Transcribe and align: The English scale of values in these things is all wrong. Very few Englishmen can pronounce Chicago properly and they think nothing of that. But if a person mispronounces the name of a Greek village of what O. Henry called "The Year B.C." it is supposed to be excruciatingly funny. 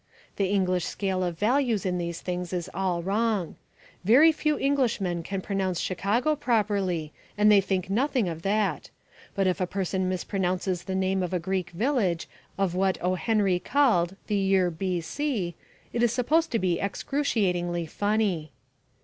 The 0.37 0.47
English 0.49 0.85
scale 0.85 1.23
of 1.23 1.37
values 1.37 1.85
in 1.85 1.99
these 1.99 2.21
things 2.21 2.53
is 2.53 2.71
all 2.73 3.03
wrong. 3.03 3.55
Very 4.03 4.31
few 4.31 4.57
Englishmen 4.57 5.21
can 5.21 5.41
pronounce 5.43 5.79
Chicago 5.79 6.35
properly 6.35 7.13
and 7.37 7.51
they 7.51 7.61
think 7.61 7.87
nothing 7.87 8.27
of 8.27 8.41
that. 8.41 8.89
But 9.35 9.45
if 9.45 9.61
a 9.61 9.67
person 9.67 10.09
mispronounces 10.09 10.85
the 10.85 10.95
name 10.95 11.21
of 11.21 11.33
a 11.35 11.39
Greek 11.39 11.69
village 11.69 12.27
of 12.57 12.73
what 12.73 12.97
O. 13.03 13.13
Henry 13.13 13.59
called 13.59 14.15
"The 14.25 14.37
Year 14.37 14.71
B.C." 14.71 15.53
it 15.93 16.01
is 16.01 16.11
supposed 16.11 16.49
to 16.53 16.57
be 16.57 16.79
excruciatingly 16.79 17.85
funny. 17.85 18.51